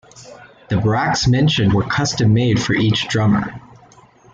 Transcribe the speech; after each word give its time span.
The 0.69 0.79
racks 0.79 1.27
mentioned 1.27 1.73
were 1.73 1.83
custom 1.85 2.33
made 2.33 2.59
for 2.59 2.73
each 2.73 3.07
drummer. 3.07 3.61